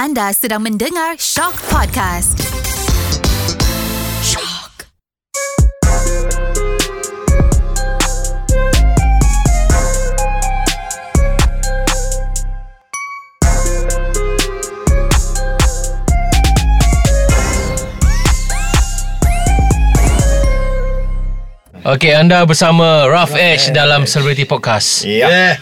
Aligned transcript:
Anda 0.00 0.32
sedang 0.32 0.64
mendengar 0.64 1.20
Shock 1.20 1.60
Podcast. 1.68 2.40
Shock. 4.24 4.88
Okey, 21.84 22.16
anda 22.16 22.48
bersama 22.48 23.04
Rough 23.04 23.36
Edge 23.36 23.68
dalam 23.76 24.08
Celebrity 24.08 24.48
Podcast. 24.48 25.04
Ya. 25.04 25.60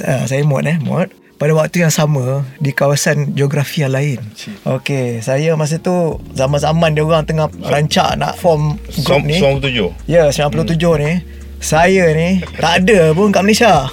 Uh, 0.00 0.24
saya 0.24 0.40
Mod 0.40 0.64
eh 0.64 0.80
Mod 0.80 1.19
pada 1.40 1.56
waktu 1.56 1.88
yang 1.88 1.88
sama 1.88 2.44
di 2.60 2.68
kawasan 2.76 3.32
geografi 3.32 3.80
yang 3.80 3.96
lain. 3.96 4.20
Okey, 4.68 5.24
saya 5.24 5.56
masa 5.56 5.80
tu 5.80 6.20
zaman-zaman 6.36 6.92
dia 6.92 7.00
orang 7.00 7.24
tengah 7.24 7.48
rancak 7.64 8.12
nak 8.20 8.36
form 8.36 8.76
group 9.00 9.24
Som, 9.24 9.24
ni. 9.24 9.40
som 9.40 9.56
tujuh. 9.56 9.88
Ya, 10.04 10.28
97 10.28 10.76
ni. 11.00 11.39
Saya 11.60 12.08
ni 12.10 12.40
tak 12.54 12.82
ada 12.82 13.12
pun 13.12 13.28
kat 13.28 13.42
Malaysia. 13.42 13.84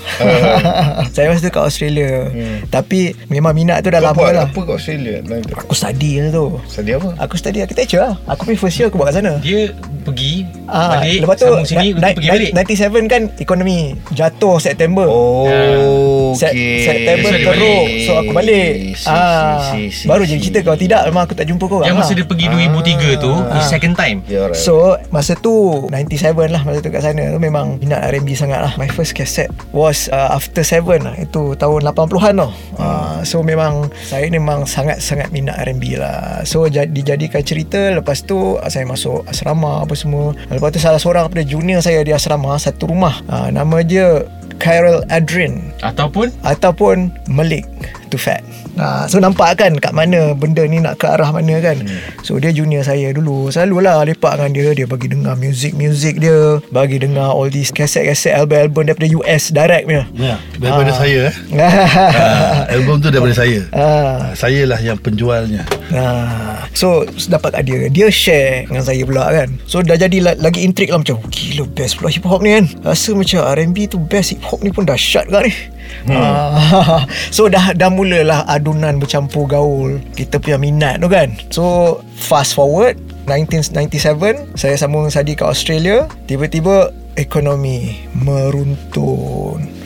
saya 1.13 1.27
masa 1.27 1.41
tu 1.41 1.51
kat 1.51 1.61
Australia. 1.61 2.31
Tapi 2.65 2.99
memang 3.27 3.51
minat 3.51 3.79
tu 3.79 3.89
dah 3.89 3.99
Kau 3.99 4.07
lama 4.07 4.17
buat 4.17 4.31
lah. 4.31 4.45
apa 4.45 4.59
kat 4.61 4.73
Australia? 4.73 5.15
Aku 5.53 5.73
study 5.73 6.11
masa 6.17 6.29
tu. 6.33 6.45
Study 6.65 6.91
apa? 6.93 7.09
Aku 7.19 7.33
study 7.35 7.59
architecture 7.59 8.01
lah. 8.01 8.15
Aku 8.25 8.43
pergi 8.43 8.57
first 8.57 8.77
year 8.77 8.87
aku 8.87 8.95
buat 8.95 9.11
kat 9.11 9.15
sana. 9.17 9.33
Dia 9.37 9.75
pergi 10.01 10.47
Ah, 10.65 10.99
balik, 10.99 11.19
lepas 11.21 11.35
tu 11.37 11.45
sambung 11.45 11.63
sini, 11.65 11.87
na- 11.93 12.11
pergi 12.11 12.27
na- 12.27 12.33
balik. 12.33 12.51
97 12.53 13.07
kan 13.07 13.21
ekonomi 13.37 13.79
jatuh 14.11 14.55
September. 14.57 15.03
Oh, 15.05 16.31
Se- 16.33 16.47
okey. 16.47 16.83
September 16.83 17.27
So, 17.27 17.35
teruk 17.37 17.51
balik. 17.53 17.85
So 17.97 18.11
aku 18.13 18.31
balik 18.33 18.71
Si, 18.93 19.07
ah, 19.07 19.55
si, 19.65 19.79
si, 19.89 20.03
Baru 20.05 20.23
si. 20.23 20.29
jadi 20.29 20.39
cerita 20.41 20.59
Kalau 20.61 20.77
tidak 20.77 21.01
memang 21.05 21.23
aku 21.23 21.33
tak 21.33 21.45
jumpa 21.45 21.63
kau 21.65 21.79
Yang 21.81 21.97
masa 21.97 22.11
dia 22.13 22.23
pergi 22.23 22.45
2003 22.47 23.15
tu, 23.17 23.31
his 23.49 23.65
second 23.65 23.93
time. 23.93 24.17
Ya, 24.25 24.45
right. 24.45 24.55
So 24.55 24.75
masa 25.09 25.33
tu 25.35 25.87
97 25.87 26.15
lah 26.47 26.61
Masa 26.61 26.79
tu 26.79 26.89
kat 26.89 26.99
sana 27.01 27.23
tu 27.27 27.39
Memang 27.39 27.56
minat 27.65 28.05
R&B 28.13 28.35
sangat 28.37 28.59
lah. 28.61 28.73
My 28.75 28.89
first 28.91 29.15
cassette 29.17 29.49
Was 29.73 30.11
uh, 30.11 30.35
After 30.35 30.61
Seven 30.61 31.07
lah. 31.07 31.15
Itu 31.17 31.57
tahun 31.57 31.87
80-an 31.89 32.33
tau. 32.37 32.51
Uh, 32.77 33.19
So 33.25 33.41
memang 33.41 33.89
Saya 34.05 34.29
memang 34.29 34.67
sangat-sangat 34.67 35.33
minat 35.33 35.57
R&B 35.65 35.97
lah. 35.97 36.43
So 36.45 36.67
jadi, 36.69 36.89
dijadikan 36.89 37.41
cerita. 37.41 37.93
Lepas 37.93 38.21
tu 38.25 38.57
uh, 38.57 38.69
Saya 38.69 38.85
masuk 38.85 39.25
asrama 39.25 39.83
Apa 39.83 39.93
semua. 39.97 40.35
Lepas 40.51 40.75
tu 40.75 40.79
salah 40.81 41.01
seorang 41.01 41.27
Daripada 41.27 41.45
junior 41.47 41.79
saya 41.81 42.05
di 42.05 42.13
asrama 42.13 42.57
Satu 42.61 42.91
rumah. 42.91 43.21
Uh, 43.25 43.49
Nama 43.49 43.77
dia 43.81 44.07
Kyril 44.57 45.05
Adrin. 45.13 45.71
Ataupun? 45.85 46.33
Ataupun 46.41 47.13
Malik 47.29 47.65
to 48.09 48.17
Ha, 48.77 49.05
so 49.05 49.17
nampak 49.17 49.57
kan 49.57 49.73
kat 49.75 49.89
mana 49.89 50.31
benda 50.31 50.61
ni 50.61 50.77
nak 50.77 50.97
ke 50.97 51.07
arah 51.07 51.29
mana 51.29 51.57
kan. 51.57 51.81
So 52.21 52.37
dia 52.37 52.49
junior 52.49 52.81
saya 52.81 53.09
dulu. 53.09 53.49
Selalulah 53.49 54.01
lepak 54.03 54.37
dengan 54.37 54.51
dia, 54.51 54.67
dia 54.73 54.85
bagi 54.85 55.07
dengar 55.07 55.33
music-music 55.33 56.17
dia, 56.17 56.61
bagi 56.69 56.97
dengar 56.97 57.29
all 57.29 57.47
these 57.47 57.69
cassette-cassette 57.69 58.37
album-album 58.37 58.87
daripada 58.87 59.09
US 59.15 59.49
direct 59.49 59.85
punya. 59.85 60.03
Ya, 60.13 60.35
daripada 60.55 60.89
Ah. 60.89 60.95
saya 60.95 61.19
eh. 61.25 61.33
Ah, 61.57 62.61
album 62.75 62.99
tu 62.99 63.09
daripada 63.09 63.33
saya. 63.33 63.59
Ah, 63.69 64.31
saya 64.33 64.63
lah 64.63 64.77
yang 64.77 64.95
penjualnya. 64.95 65.65
Ha. 65.87 66.05
So 66.75 67.01
dapat 67.25 67.55
kat 67.55 67.63
dia 67.63 67.87
Dia 67.87 68.11
share 68.11 68.67
dengan 68.67 68.83
saya 68.83 69.01
pula 69.01 69.23
kan 69.25 69.55
So 69.63 69.79
dah 69.79 69.95
jadi 69.95 70.19
la- 70.19 70.35
lagi 70.35 70.61
intrik 70.61 70.91
lah 70.91 70.99
Macam 70.99 71.23
gila 71.31 71.63
best 71.65 71.95
pula 71.95 72.11
hip 72.11 72.21
hop 72.21 72.43
ni 72.43 72.51
kan 72.51 72.67
Rasa 72.83 73.15
macam 73.15 73.39
R&B 73.47 73.87
tu 73.87 73.97
best 73.97 74.35
Hip 74.35 74.43
hop 74.43 74.59
ni 74.59 74.69
pun 74.69 74.83
dahsyat 74.83 75.31
kan 75.31 75.47
ni 75.47 75.55
hmm. 76.05 76.13
ha. 76.13 77.01
So 77.35 77.49
dah 77.49 77.73
dah 77.73 77.89
mulalah 77.89 78.45
adunan 78.45 79.01
bercampur 79.01 79.49
gaul 79.49 79.97
Kita 80.13 80.37
punya 80.37 80.61
minat 80.61 81.01
tu 81.01 81.09
kan 81.09 81.33
So 81.49 81.97
fast 82.13 82.53
forward 82.53 82.99
1997 83.25 84.53
Saya 84.53 84.75
sambung 84.77 85.09
study 85.09 85.33
kat 85.33 85.49
Australia 85.49 86.05
Tiba-tiba 86.29 86.93
ekonomi 87.17 88.05
meruntun 88.13 89.77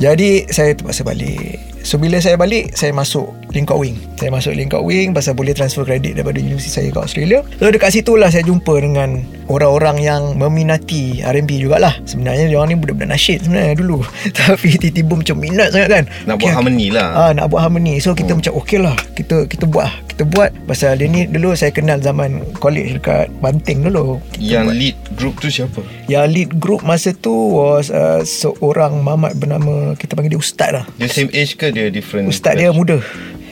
jadi 0.00 0.48
saya 0.48 0.72
terpaksa 0.72 1.04
balik 1.04 1.69
So 1.84 1.96
bila 1.96 2.20
saya 2.20 2.36
balik 2.36 2.76
Saya 2.76 2.92
masuk 2.92 3.32
Lingkot 3.52 3.78
Wing 3.80 3.96
Saya 4.16 4.30
masuk 4.32 4.52
Lingkot 4.52 4.84
Wing 4.84 5.12
Pasal 5.12 5.36
boleh 5.36 5.52
transfer 5.52 5.84
kredit 5.84 6.16
Daripada 6.16 6.38
universiti 6.40 6.70
saya 6.70 6.88
kat 6.92 7.02
Australia 7.04 7.40
So 7.56 7.68
dekat 7.68 7.90
situ 7.92 8.14
lah 8.16 8.28
Saya 8.32 8.44
jumpa 8.46 8.74
dengan 8.80 9.20
Orang-orang 9.50 9.98
yang 9.98 10.22
Meminati 10.38 11.24
R&B 11.24 11.66
jugalah 11.66 11.96
Sebenarnya 12.06 12.46
dia 12.46 12.56
orang 12.60 12.72
ni 12.72 12.78
Budak-budak 12.78 13.10
nasyid 13.10 13.42
Sebenarnya 13.44 13.74
dulu 13.74 14.04
Tapi 14.38 14.76
tiba-tiba 14.78 15.14
macam 15.18 15.36
minat 15.40 15.68
sangat 15.74 15.88
kan 15.90 16.04
Nak 16.28 16.36
buat 16.40 16.52
harmony 16.52 16.88
lah. 16.92 17.08
Ah, 17.16 17.30
nak 17.34 17.50
buat 17.50 17.60
harmony. 17.64 17.98
So 17.98 18.14
kita 18.14 18.36
macam 18.36 18.52
okey 18.62 18.78
lah. 18.80 18.96
Kita 19.16 19.48
kita 19.48 19.64
buat 19.66 19.88
lah. 19.88 19.94
Kita 20.06 20.22
buat 20.28 20.52
pasal 20.68 21.00
dia 21.00 21.08
ni 21.08 21.24
dulu 21.24 21.56
saya 21.56 21.72
kenal 21.72 21.96
zaman 21.98 22.44
college 22.60 23.00
dekat 23.00 23.32
Banting 23.40 23.88
dulu. 23.88 24.20
Kita 24.36 24.44
Yang 24.44 24.66
buat. 24.68 24.76
lead 24.76 24.96
group 25.16 25.34
tu 25.40 25.48
siapa? 25.48 25.80
Yang 26.06 26.24
lead 26.30 26.50
group 26.60 26.80
masa 26.84 27.16
tu 27.16 27.32
was 27.32 27.88
uh, 27.88 28.20
seorang 28.22 29.00
mamat 29.00 29.32
bernama 29.40 29.96
kita 29.96 30.12
panggil 30.14 30.36
dia 30.36 30.40
ustaz 30.40 30.70
lah. 30.76 30.84
Dia 31.00 31.08
same 31.08 31.32
age 31.32 31.56
ke 31.56 31.69
dia 31.70 31.86
different? 31.88 32.26
Ustaz 32.30 32.54
dia 32.58 32.70
muda. 32.74 32.98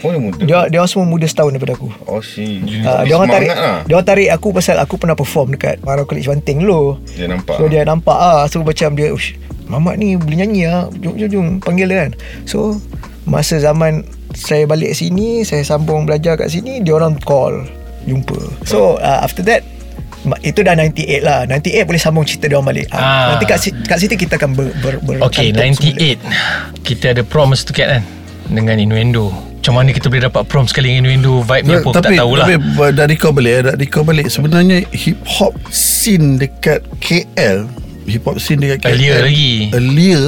Oh, 0.07 0.11
dia 0.15 0.21
muda. 0.23 0.39
Dia 0.43 0.59
dia 0.71 0.79
orang 0.79 0.91
semua 0.91 1.07
muda 1.11 1.27
setahun 1.27 1.51
daripada 1.55 1.75
aku. 1.75 1.91
Oh, 2.07 2.23
si. 2.23 2.63
Uh, 2.63 3.03
dia 3.03 3.15
orang 3.19 3.31
tarik 3.31 3.51
lah. 3.51 3.83
dia 3.83 3.95
orang 3.99 4.09
tarik 4.09 4.29
aku 4.31 4.49
pasal 4.55 4.77
aku 4.79 4.95
pernah 4.95 5.17
perform 5.19 5.59
dekat 5.59 5.83
Mara 5.83 6.07
College 6.07 6.31
Banting 6.31 6.63
dulu. 6.63 7.03
Dia 7.19 7.27
nampak. 7.27 7.57
So 7.59 7.67
dia 7.67 7.83
nampak 7.83 8.15
ah 8.15 8.47
so 8.47 8.63
macam 8.63 8.95
dia 8.95 9.11
ush 9.11 9.35
Mamat 9.69 10.01
ni 10.01 10.17
boleh 10.17 10.45
nyanyi 10.45 10.65
ah. 10.65 10.89
Jom 10.97 11.19
jom 11.19 11.29
jom 11.29 11.47
panggil 11.61 11.91
dia 11.91 12.09
kan. 12.09 12.13
So 12.49 12.79
masa 13.29 13.61
zaman 13.61 14.07
saya 14.33 14.65
balik 14.65 14.97
sini, 14.97 15.45
saya 15.45 15.61
sambung 15.65 16.09
belajar 16.09 16.41
kat 16.41 16.49
sini, 16.49 16.81
dia 16.81 16.97
orang 16.97 17.19
call 17.21 17.69
jumpa. 18.09 18.39
So 18.65 18.97
uh, 19.03 19.21
after 19.21 19.45
that 19.45 19.67
itu 20.43 20.61
dah 20.67 20.75
98 20.75 21.23
lah 21.23 21.47
98 21.47 21.89
boleh 21.89 22.01
sambung 22.03 22.25
cerita 22.27 22.51
dia 22.51 22.59
orang 22.59 22.75
balik 22.75 22.87
ah. 22.91 22.99
Ah. 22.99 23.27
Nanti 23.35 23.45
kat, 23.47 23.59
kat 23.87 23.99
situ 24.03 24.15
kita 24.19 24.35
akan 24.37 24.51
ber, 24.55 24.69
ber, 24.83 24.95
ber 25.01 25.15
Okay, 25.31 25.55
kantong 25.55 25.95
98 25.95 26.83
Kita 26.83 27.05
ada 27.15 27.23
prom 27.23 27.55
masa 27.55 27.63
tu 27.65 27.73
Kat 27.73 27.87
kan 27.87 28.03
Dengan 28.51 28.77
Innuendo 28.83 29.31
Macam 29.31 29.79
mana 29.79 29.95
kita 29.95 30.11
boleh 30.11 30.27
dapat 30.27 30.43
prom 30.51 30.67
sekali 30.67 30.91
dengan 30.91 31.13
Innuendo 31.13 31.43
Vibe 31.47 31.65
ni 31.67 31.75
apa 31.77 31.87
aku 31.87 31.91
tak 31.95 32.11
tahulah 32.15 32.47
tapi 32.47 32.57
dah 32.95 33.07
recall 33.11 33.35
balik, 33.35 33.53
eh, 33.53 33.63
dah 33.67 33.75
recall 33.75 34.05
balik. 34.07 34.27
Sebenarnya 34.31 34.87
hip 34.95 35.19
hop 35.27 35.53
scene 35.75 36.39
dekat 36.39 36.87
KL, 37.03 37.67
hip 38.07 38.23
hop 38.23 38.39
scene 38.39 38.63
dekat 38.63 38.87
KL 38.87 38.95
Earlier 38.95 39.19
lagi. 39.27 39.55
Earlier 39.75 40.23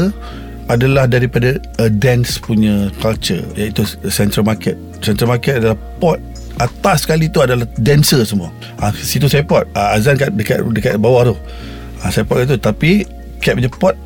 adalah 0.70 1.10
daripada 1.10 1.58
uh, 1.82 1.90
dance 1.90 2.38
punya 2.38 2.94
culture 3.02 3.42
iaitu 3.58 3.82
Central 4.06 4.46
Market. 4.46 4.78
Central 5.02 5.34
Market 5.34 5.62
adalah 5.62 5.78
port 5.98 6.22
atas 6.60 7.08
sekali 7.08 7.32
tu 7.32 7.40
adalah 7.40 7.64
dancer 7.80 8.20
semua. 8.28 8.52
Ha, 8.78 8.92
situ 8.92 9.26
saya 9.26 9.40
port. 9.40 9.64
Ha, 9.72 9.96
Azan 9.96 10.20
kat 10.20 10.36
dekat 10.36 10.60
dekat 10.76 11.00
bawah 11.00 11.32
tu. 11.32 11.36
Ha, 12.04 12.12
saya 12.12 12.28
port 12.28 12.44
kat 12.44 12.52
tu 12.52 12.58
tapi 12.60 13.08
Cap 13.40 13.56
punya 13.56 13.72
port 13.72 13.96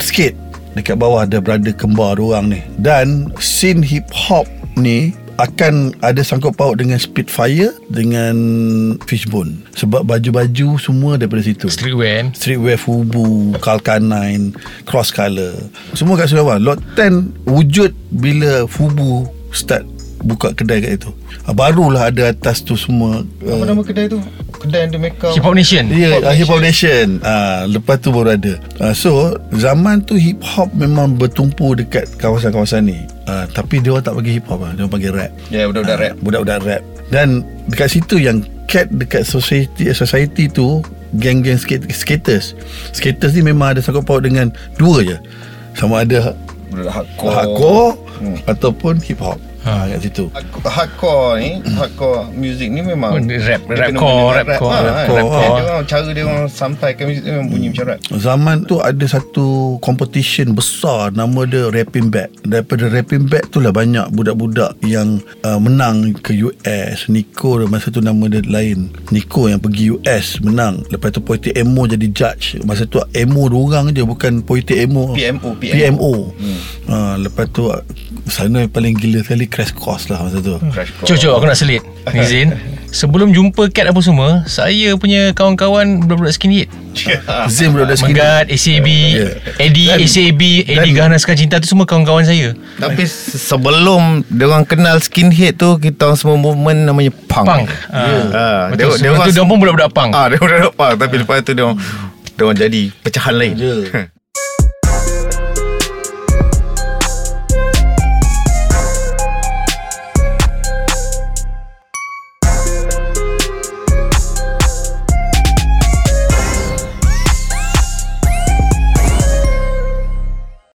sikit 0.00 0.32
dekat 0.72 0.96
bawah 0.96 1.28
ada 1.28 1.36
brother 1.44 1.76
kembar 1.76 2.16
orang 2.16 2.56
ni. 2.56 2.60
Dan 2.80 3.28
scene 3.36 3.84
hip 3.84 4.08
hop 4.08 4.48
ni 4.80 5.12
akan 5.40 5.96
ada 6.04 6.20
sangkut 6.20 6.52
paut 6.52 6.76
dengan 6.76 7.00
Spitfire 7.00 7.72
dengan 7.88 8.36
Fishbone 9.08 9.64
sebab 9.72 10.04
baju-baju 10.04 10.76
semua 10.76 11.16
daripada 11.16 11.40
situ 11.40 11.72
Streetwear 11.72 12.12
kan 12.20 12.26
Streetwear 12.36 12.76
Fubu 12.76 13.56
Kalkanine 13.64 14.52
Cross 14.84 15.16
Color 15.16 15.56
Semua 15.96 16.20
kat 16.20 16.28
Sulawesi 16.28 16.60
Lot 16.60 16.80
10 16.92 17.48
Wujud 17.48 17.96
bila 18.12 18.68
Fubu 18.68 19.32
Start 19.56 19.99
Buka 20.20 20.52
kedai 20.52 20.84
kat 20.84 21.00
itu 21.00 21.10
Ah, 21.48 21.56
Barulah 21.56 22.12
ada 22.12 22.28
atas 22.28 22.60
tu 22.60 22.76
semua 22.76 23.24
Apa 23.40 23.64
uh, 23.64 23.64
nama 23.64 23.80
kedai 23.80 24.06
tu? 24.12 24.20
Kedai 24.60 24.84
yang 24.84 24.90
dia 24.92 25.00
make 25.00 25.16
up. 25.24 25.32
Hip 25.32 25.40
Hop 25.40 25.56
Nation 25.56 25.88
Ya, 25.88 26.20
yeah, 26.20 26.36
Hip 26.36 26.48
Hop 26.52 26.60
Nation. 26.60 27.16
Ah, 27.24 27.64
lepas 27.64 27.96
tu 27.96 28.12
baru 28.12 28.36
ada. 28.36 28.60
Ah, 28.76 28.92
so, 28.92 29.32
zaman 29.56 30.04
tu 30.04 30.20
hip 30.20 30.36
hop 30.44 30.68
memang 30.76 31.16
bertumpu 31.16 31.72
dekat 31.72 32.04
kawasan-kawasan 32.20 32.92
ni. 32.92 33.00
Ah, 33.24 33.48
tapi 33.48 33.80
dia 33.80 33.96
orang 33.96 34.04
tak 34.04 34.14
bagi 34.20 34.36
hip 34.36 34.44
hop 34.52 34.60
ah. 34.60 34.76
Dia 34.76 34.84
orang 34.84 34.92
panggil 34.92 35.12
rap. 35.16 35.32
Ya, 35.48 35.64
budak-budak 35.64 35.96
rap. 35.96 36.14
Budak-budak 36.20 36.58
rap. 36.68 36.82
Dan 37.08 37.40
dekat 37.72 37.88
situ 37.88 38.20
yang 38.20 38.44
cat 38.68 38.86
dekat 38.92 39.24
society 39.24 39.88
society 39.96 40.46
tu 40.46 40.84
geng-geng 41.16 41.56
skate, 41.56 41.88
skaters. 41.90 42.52
Skaters 42.92 43.32
ni 43.32 43.42
memang 43.42 43.74
ada 43.74 43.80
sangkut 43.80 44.04
paut 44.04 44.20
dengan 44.20 44.52
dua 44.76 45.00
je. 45.02 45.16
Sama 45.74 46.04
ada 46.04 46.36
hardcore. 46.70 47.32
hardcore 47.32 47.90
Hmm. 48.20 48.36
ataupun 48.44 49.00
hip 49.00 49.18
hop. 49.18 49.40
Ha, 49.60 49.92
kat 49.92 50.00
situ. 50.00 50.24
Hardcore 50.64 51.36
ni 51.36 51.60
Hardcore 51.76 52.32
music 52.32 52.72
ni 52.72 52.80
memang 52.80 53.12
Oh, 53.12 53.20
rap, 53.20 53.28
dia 53.28 53.76
rapcore, 53.76 54.32
rap, 54.32 54.46
rapcore, 54.48 54.72
kan. 54.72 54.82
rapcore. 54.88 55.16
Rapcore. 55.20 55.36
Dia 55.36 55.64
orang, 55.68 55.84
cara 55.84 56.08
dia 56.08 56.24
orang 56.24 56.44
sampaikan 56.48 57.04
music 57.04 57.22
tu 57.24 57.30
memang 57.30 57.48
bunyi 57.52 57.66
macam 57.68 57.84
rap 57.92 57.98
Zaman 58.08 58.56
tu 58.64 58.80
ada 58.80 59.04
satu 59.04 59.46
competition 59.84 60.56
besar 60.56 61.12
nama 61.12 61.44
dia 61.44 61.68
Rapping 61.68 62.08
Back. 62.08 62.40
Daripada 62.40 62.88
Rapping 62.88 63.28
Back 63.28 63.52
tu 63.52 63.60
lah 63.60 63.68
banyak 63.68 64.08
budak-budak 64.10 64.80
yang 64.80 65.20
uh, 65.44 65.60
menang 65.60 66.16
ke 66.16 66.32
US. 66.40 67.12
Nico 67.12 67.60
masa 67.68 67.92
tu 67.92 68.00
nama 68.00 68.32
dia 68.32 68.40
lain. 68.40 68.88
Nico 69.12 69.44
yang 69.44 69.60
pergi 69.60 69.92
US 69.92 70.40
menang. 70.40 70.80
Lepas 70.88 71.12
tu 71.12 71.20
Poetic 71.20 71.52
Emo 71.52 71.84
jadi 71.84 72.08
judge. 72.08 72.56
Masa 72.64 72.88
tu 72.88 72.96
Emo 73.12 73.44
dua 73.52 73.60
orang 73.76 73.92
je 73.92 74.00
bukan 74.00 74.40
Poetic 74.40 74.88
Emo. 74.88 75.12
PMO, 75.12 75.52
PMO. 75.52 75.76
PMO. 75.76 76.12
Hmm. 76.32 76.60
Uh, 76.88 77.14
lepas 77.20 77.44
tu 77.52 77.68
Sana 78.30 78.62
yang 78.62 78.70
paling 78.70 78.94
gila 78.94 79.20
sekali 79.20 79.44
Crash 79.44 79.74
Course 79.74 80.06
lah 80.06 80.22
masa 80.22 80.38
tu. 80.38 80.54
Crash 80.64 80.94
course. 80.94 81.04
Cuk, 81.04 81.16
cuk, 81.18 81.32
aku 81.32 81.44
nak 81.44 81.54
selit. 81.54 81.82
Nizin 82.14 82.54
Sebelum 82.90 83.30
jumpa 83.30 83.68
Cat 83.68 83.86
apa 83.86 84.00
semua 84.00 84.42
Saya 84.46 84.96
punya 84.96 85.30
kawan-kawan 85.30 86.00
Budak-budak 86.00 86.32
skinhead 86.32 86.66
Zim 87.52 87.70
budak 87.70 87.94
skinny 87.94 88.16
Megat, 88.16 88.44
ACAB 88.48 88.88
Ya. 88.88 89.26
Eddie, 89.60 89.86
Dan- 89.86 90.00
ACAB 90.00 90.42
Eddie 90.64 90.92
Gahana 90.92 91.14
Sekan 91.14 91.36
Cinta 91.36 91.58
tu 91.58 91.68
semua 91.68 91.84
kawan-kawan 91.84 92.24
saya. 92.24 92.50
Tapi 92.76 93.04
sebelum 93.06 94.26
dia 94.26 94.44
orang 94.44 94.64
kenal 94.64 94.98
skinhead 94.98 95.54
tu 95.54 95.76
kita 95.76 96.08
orang 96.08 96.18
semua 96.18 96.34
movement 96.36 96.80
namanya 96.82 97.12
punk. 97.28 97.46
Punk. 97.46 97.66
Ah, 97.86 98.00
Ah, 98.00 98.62
dia, 98.70 98.88
Betul 98.88 98.96
dia 98.98 99.10
tu 99.20 99.32
dia 99.32 99.44
pun 99.44 99.56
budak-budak 99.56 99.90
punk. 99.90 100.10
Ah 100.10 100.26
dia 100.26 100.38
orang 100.38 100.72
punk. 100.72 100.94
Tapi 100.96 101.14
lepas 101.16 101.36
tu 101.40 101.52
dia 101.52 101.62
orang 101.62 101.78
dia 102.28 102.42
orang 102.42 102.58
jadi 102.58 102.82
pecahan 102.98 103.34
lain. 103.34 103.54
Ya. 103.54 103.74